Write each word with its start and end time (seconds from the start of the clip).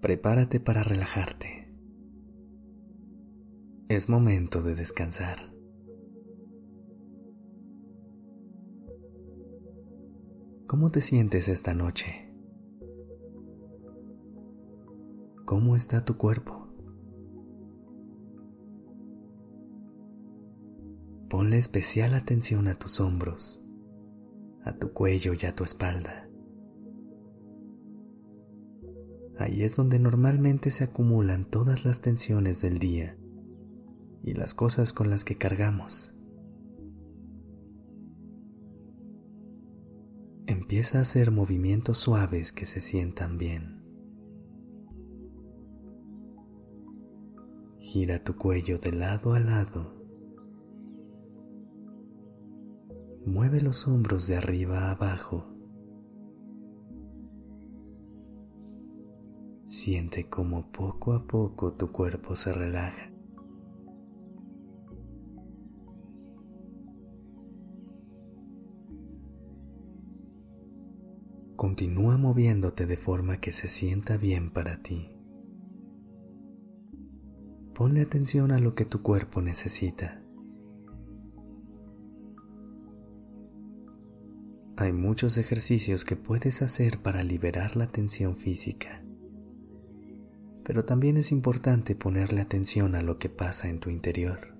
Prepárate 0.00 0.60
para 0.60 0.82
relajarte. 0.82 1.72
Es 3.88 4.08
momento 4.08 4.62
de 4.62 4.74
descansar. 4.74 5.52
¿Cómo 10.66 10.90
te 10.90 11.00
sientes 11.00 11.48
esta 11.48 11.74
noche? 11.74 12.32
¿Cómo 15.44 15.76
está 15.76 16.04
tu 16.04 16.16
cuerpo? 16.16 16.66
Ponle 21.30 21.56
especial 21.56 22.14
atención 22.14 22.68
a 22.68 22.78
tus 22.78 23.00
hombros 23.00 23.62
a 24.66 24.72
tu 24.72 24.92
cuello 24.92 25.32
y 25.40 25.46
a 25.46 25.54
tu 25.54 25.62
espalda. 25.62 26.25
Ahí 29.38 29.62
es 29.62 29.76
donde 29.76 29.98
normalmente 29.98 30.70
se 30.70 30.84
acumulan 30.84 31.44
todas 31.44 31.84
las 31.84 32.00
tensiones 32.00 32.62
del 32.62 32.78
día 32.78 33.16
y 34.22 34.34
las 34.34 34.54
cosas 34.54 34.92
con 34.92 35.10
las 35.10 35.24
que 35.24 35.36
cargamos. 35.36 36.14
Empieza 40.46 40.98
a 40.98 41.02
hacer 41.02 41.30
movimientos 41.30 41.98
suaves 41.98 42.52
que 42.52 42.66
se 42.66 42.80
sientan 42.80 43.36
bien. 43.36 43.82
Gira 47.78 48.24
tu 48.24 48.36
cuello 48.36 48.78
de 48.78 48.92
lado 48.92 49.34
a 49.34 49.40
lado 49.40 49.96
Mueve 53.26 53.60
los 53.60 53.88
hombros 53.88 54.28
de 54.28 54.36
arriba 54.36 54.84
a 54.84 54.92
abajo. 54.92 55.55
Siente 59.66 60.28
como 60.28 60.70
poco 60.70 61.12
a 61.12 61.26
poco 61.26 61.72
tu 61.72 61.90
cuerpo 61.90 62.36
se 62.36 62.52
relaja. 62.52 63.10
Continúa 71.56 72.16
moviéndote 72.16 72.86
de 72.86 72.96
forma 72.96 73.40
que 73.40 73.50
se 73.50 73.66
sienta 73.66 74.16
bien 74.16 74.52
para 74.52 74.82
ti. 74.82 75.10
Ponle 77.74 78.02
atención 78.02 78.52
a 78.52 78.60
lo 78.60 78.74
que 78.74 78.84
tu 78.84 79.02
cuerpo 79.02 79.42
necesita. 79.42 80.22
Hay 84.76 84.92
muchos 84.92 85.38
ejercicios 85.38 86.04
que 86.04 86.16
puedes 86.16 86.62
hacer 86.62 87.02
para 87.02 87.24
liberar 87.24 87.76
la 87.76 87.86
tensión 87.86 88.36
física, 88.36 89.02
pero 90.66 90.84
también 90.84 91.16
es 91.16 91.30
importante 91.30 91.94
ponerle 91.94 92.40
atención 92.40 92.96
a 92.96 93.02
lo 93.02 93.20
que 93.20 93.28
pasa 93.28 93.68
en 93.68 93.78
tu 93.78 93.88
interior. 93.88 94.52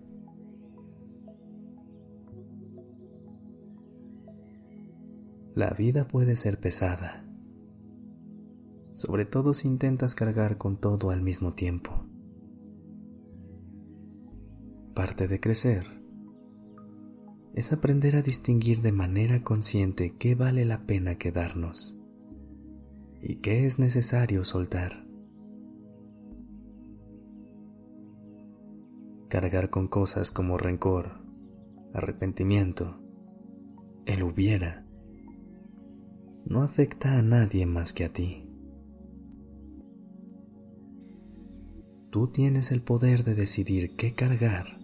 La 5.56 5.70
vida 5.70 6.06
puede 6.06 6.36
ser 6.36 6.60
pesada, 6.60 7.24
sobre 8.92 9.24
todo 9.24 9.52
si 9.52 9.66
intentas 9.66 10.14
cargar 10.14 10.58
con 10.58 10.76
todo 10.76 11.10
al 11.10 11.22
mismo 11.22 11.54
tiempo. 11.54 12.06
Parte 14.94 15.26
de 15.26 15.40
crecer 15.40 15.86
es 17.54 17.72
aprender 17.72 18.14
a 18.14 18.22
distinguir 18.22 18.80
de 18.80 18.92
manera 18.92 19.42
consciente 19.42 20.14
qué 20.16 20.36
vale 20.36 20.64
la 20.66 20.86
pena 20.86 21.18
quedarnos 21.18 21.98
y 23.20 23.36
qué 23.36 23.66
es 23.66 23.80
necesario 23.80 24.44
soltar. 24.44 25.05
Cargar 29.28 29.70
con 29.70 29.88
cosas 29.88 30.30
como 30.30 30.56
rencor, 30.56 31.20
arrepentimiento, 31.92 33.00
el 34.06 34.22
hubiera, 34.22 34.86
no 36.44 36.62
afecta 36.62 37.18
a 37.18 37.22
nadie 37.22 37.66
más 37.66 37.92
que 37.92 38.04
a 38.04 38.12
ti. 38.12 38.48
Tú 42.10 42.28
tienes 42.28 42.70
el 42.70 42.82
poder 42.82 43.24
de 43.24 43.34
decidir 43.34 43.96
qué 43.96 44.14
cargar 44.14 44.78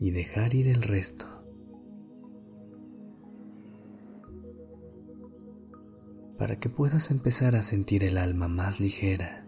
y 0.00 0.10
dejar 0.10 0.54
ir 0.54 0.66
el 0.66 0.82
resto. 0.82 1.26
Para 6.36 6.58
que 6.58 6.68
puedas 6.68 7.12
empezar 7.12 7.54
a 7.54 7.62
sentir 7.62 8.02
el 8.02 8.18
alma 8.18 8.48
más 8.48 8.80
ligera, 8.80 9.41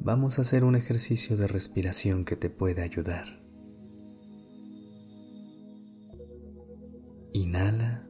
vamos 0.00 0.38
a 0.38 0.42
hacer 0.42 0.64
un 0.64 0.76
ejercicio 0.76 1.36
de 1.36 1.46
respiración 1.46 2.24
que 2.24 2.36
te 2.36 2.50
puede 2.50 2.82
ayudar. 2.82 3.40
Inhala. 7.32 8.04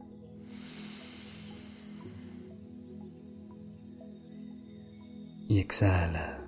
Y 5.47 5.59
exhala. 5.59 6.39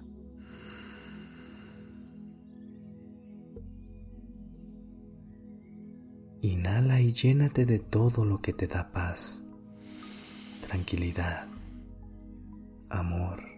Inhala 6.41 7.01
y 7.01 7.11
llénate 7.11 7.65
de 7.65 7.77
todo 7.77 8.25
lo 8.25 8.41
que 8.41 8.51
te 8.51 8.65
da 8.65 8.91
paz, 8.91 9.43
tranquilidad, 10.65 11.47
amor, 12.89 13.50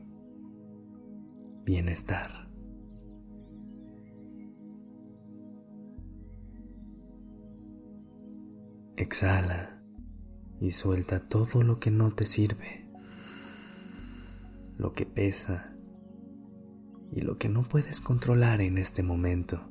bienestar. 1.63 2.49
Exhala 8.95 9.81
y 10.59 10.71
suelta 10.71 11.27
todo 11.27 11.63
lo 11.63 11.79
que 11.79 11.91
no 11.91 12.13
te 12.13 12.25
sirve, 12.25 12.87
lo 14.77 14.93
que 14.93 15.05
pesa 15.05 15.75
y 17.11 17.21
lo 17.21 17.37
que 17.37 17.49
no 17.49 17.63
puedes 17.63 18.01
controlar 18.01 18.61
en 18.61 18.77
este 18.77 19.03
momento. 19.03 19.69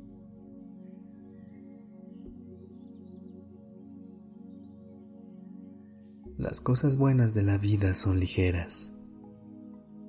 Las 6.37 6.61
cosas 6.61 6.97
buenas 6.97 7.35
de 7.35 7.43
la 7.43 7.57
vida 7.57 7.95
son 7.95 8.19
ligeras 8.19 8.93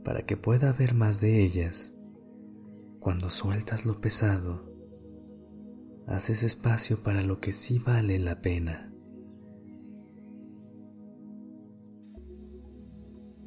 para 0.03 0.25
que 0.25 0.37
pueda 0.37 0.69
haber 0.69 0.93
más 0.93 1.21
de 1.21 1.43
ellas. 1.43 1.95
Cuando 2.99 3.29
sueltas 3.29 3.85
lo 3.85 3.99
pesado, 3.99 4.71
haces 6.07 6.43
espacio 6.43 7.03
para 7.03 7.21
lo 7.21 7.39
que 7.39 7.53
sí 7.53 7.79
vale 7.79 8.19
la 8.19 8.41
pena. 8.41 8.93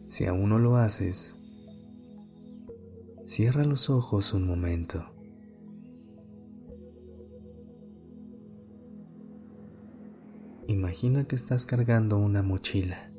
Si 0.07 0.25
aún 0.27 0.51
no 0.51 0.59
lo 0.59 0.77
haces, 0.77 1.35
cierra 3.25 3.65
los 3.65 3.91
ojos 3.91 4.33
un 4.35 4.47
momento. 4.47 5.05
Imagina 10.69 11.27
que 11.27 11.37
estás 11.37 11.67
cargando 11.67 12.19
una 12.19 12.43
mochila. 12.43 13.13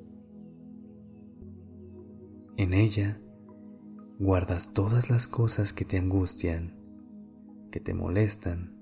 En 2.58 2.74
ella 2.74 3.22
guardas 4.20 4.74
todas 4.74 5.12
las 5.12 5.28
cosas 5.28 5.74
que 5.74 5.86
te 5.86 5.98
angustian, 5.98 6.76
que 7.72 7.80
te 7.80 7.94
molestan, 7.94 8.76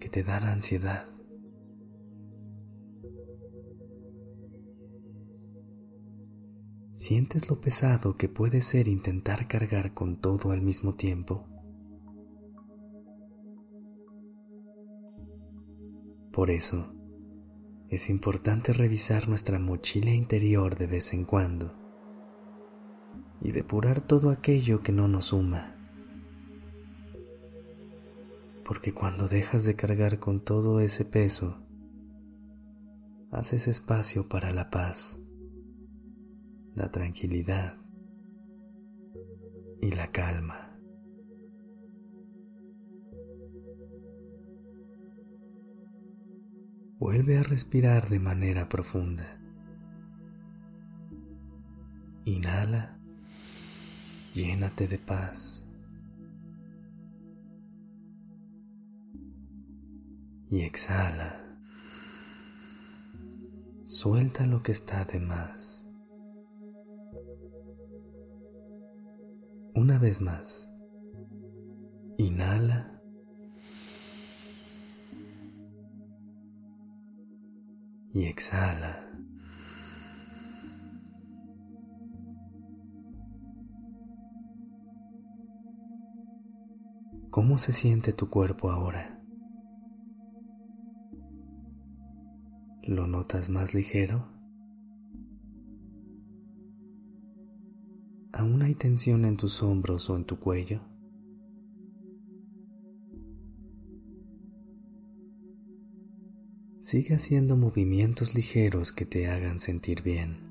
que 0.00 0.08
te 0.08 0.22
dan 0.22 0.44
ansiedad. 0.44 1.06
¿Sientes 6.94 7.50
lo 7.50 7.60
pesado 7.60 8.16
que 8.16 8.30
puede 8.30 8.62
ser 8.62 8.88
intentar 8.88 9.46
cargar 9.46 9.92
con 9.92 10.22
todo 10.22 10.52
al 10.52 10.62
mismo 10.62 10.94
tiempo? 10.94 11.46
Por 16.32 16.50
eso, 16.50 16.94
es 17.88 18.08
importante 18.08 18.72
revisar 18.72 19.28
nuestra 19.28 19.58
mochila 19.58 20.10
interior 20.10 20.76
de 20.78 20.86
vez 20.86 21.12
en 21.12 21.24
cuando 21.24 21.85
y 23.46 23.52
depurar 23.52 24.00
todo 24.00 24.30
aquello 24.30 24.82
que 24.82 24.90
no 24.90 25.06
nos 25.06 25.26
suma. 25.26 25.76
Porque 28.64 28.92
cuando 28.92 29.28
dejas 29.28 29.64
de 29.64 29.76
cargar 29.76 30.18
con 30.18 30.40
todo 30.40 30.80
ese 30.80 31.04
peso, 31.04 31.56
haces 33.30 33.68
espacio 33.68 34.28
para 34.28 34.50
la 34.50 34.68
paz, 34.68 35.20
la 36.74 36.90
tranquilidad 36.90 37.76
y 39.80 39.92
la 39.92 40.10
calma. 40.10 40.76
Vuelve 46.98 47.38
a 47.38 47.44
respirar 47.44 48.08
de 48.08 48.18
manera 48.18 48.68
profunda. 48.68 49.38
Inhala, 52.24 52.96
llénate 54.36 54.86
de 54.86 54.98
paz. 54.98 55.66
Y 60.50 60.60
exhala. 60.60 61.42
Suelta 63.82 64.44
lo 64.44 64.62
que 64.62 64.72
está 64.72 65.04
de 65.06 65.20
más. 65.20 65.88
Una 69.74 69.98
vez 69.98 70.20
más. 70.20 70.70
Inhala. 72.18 72.92
y 78.16 78.24
exhala. 78.24 79.06
¿Cómo 87.36 87.58
se 87.58 87.74
siente 87.74 88.14
tu 88.14 88.30
cuerpo 88.30 88.70
ahora? 88.70 89.22
¿Lo 92.82 93.06
notas 93.06 93.50
más 93.50 93.74
ligero? 93.74 94.26
¿Aún 98.32 98.62
hay 98.62 98.74
tensión 98.74 99.26
en 99.26 99.36
tus 99.36 99.62
hombros 99.62 100.08
o 100.08 100.16
en 100.16 100.24
tu 100.24 100.38
cuello? 100.38 100.80
Sigue 106.80 107.16
haciendo 107.16 107.54
movimientos 107.58 108.34
ligeros 108.34 108.94
que 108.94 109.04
te 109.04 109.28
hagan 109.28 109.60
sentir 109.60 110.02
bien. 110.02 110.45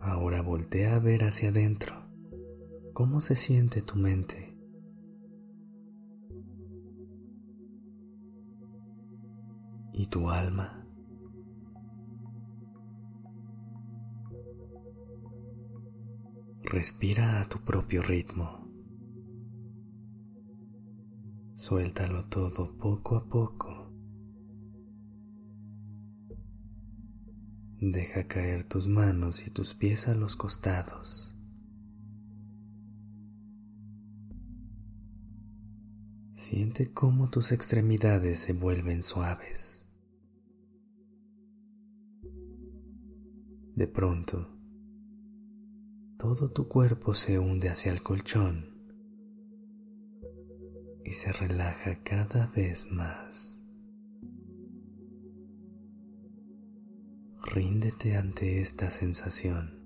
Ahora 0.00 0.42
voltea 0.42 0.96
a 0.96 0.98
ver 0.98 1.24
hacia 1.24 1.48
adentro 1.48 2.04
cómo 2.92 3.20
se 3.20 3.36
siente 3.36 3.82
tu 3.82 3.96
mente. 3.96 4.56
¿Y 9.92 10.06
tu 10.06 10.30
alma? 10.30 10.86
Respira 16.62 17.40
a 17.40 17.48
tu 17.48 17.58
propio 17.58 18.02
ritmo. 18.02 18.68
Suéltalo 21.54 22.24
todo 22.26 22.76
poco 22.76 23.16
a 23.16 23.24
poco. 23.28 23.83
Deja 27.86 28.26
caer 28.26 28.64
tus 28.64 28.88
manos 28.88 29.46
y 29.46 29.50
tus 29.50 29.74
pies 29.74 30.08
a 30.08 30.14
los 30.14 30.36
costados. 30.36 31.36
Siente 36.32 36.94
cómo 36.94 37.28
tus 37.28 37.52
extremidades 37.52 38.40
se 38.40 38.54
vuelven 38.54 39.02
suaves. 39.02 39.86
De 43.76 43.86
pronto, 43.86 44.48
todo 46.16 46.50
tu 46.52 46.68
cuerpo 46.68 47.12
se 47.12 47.38
hunde 47.38 47.68
hacia 47.68 47.92
el 47.92 48.02
colchón 48.02 48.82
y 51.04 51.12
se 51.12 51.32
relaja 51.32 52.02
cada 52.02 52.46
vez 52.46 52.90
más. 52.90 53.63
Ríndete 57.54 58.16
ante 58.16 58.60
esta 58.60 58.90
sensación. 58.90 59.78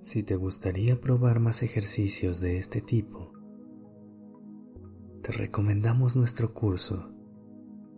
Si 0.00 0.22
te 0.22 0.34
gustaría 0.34 0.98
probar 0.98 1.40
más 1.40 1.62
ejercicios 1.62 2.40
de 2.40 2.56
este 2.56 2.80
tipo, 2.80 3.34
te 5.22 5.32
recomendamos 5.32 6.16
nuestro 6.16 6.54
curso 6.54 7.12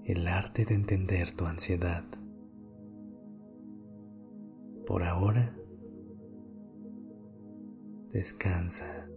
El 0.05 0.27
arte 0.27 0.65
de 0.65 0.75
entender 0.75 1.31
tu 1.31 1.45
ansiedad. 1.45 2.05
Por 4.85 5.05
ahora, 5.05 5.57
descansa. 8.11 9.09